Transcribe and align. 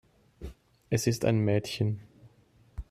Es 0.89 1.05
ist 1.05 1.25
ein 1.25 1.41
Mädchen. 1.41 1.99